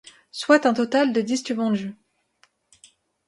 Soit 0.31 0.65
un 0.65 0.73
total 0.73 1.13
de 1.13 1.21
disques 1.21 1.51
vendus. 1.51 1.93